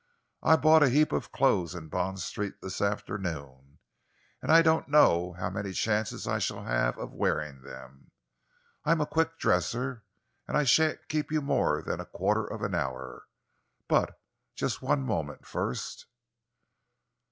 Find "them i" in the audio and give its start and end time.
7.61-8.93